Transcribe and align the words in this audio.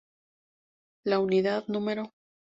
La 1.03 1.19
Unidad 1.19 1.65
No. 1.67 2.11